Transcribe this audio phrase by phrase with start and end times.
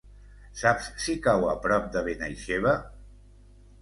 [0.61, 2.77] Saps si cau a prop de Benaixeve?